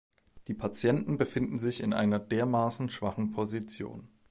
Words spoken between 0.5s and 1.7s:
Patienten befinden